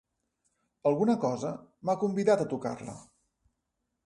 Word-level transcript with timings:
Alguna 0.91 1.15
cosa 1.25 1.51
m'ha 1.91 1.97
convidat 2.05 2.43
a 2.43 2.49
tocar-la. 2.55 2.97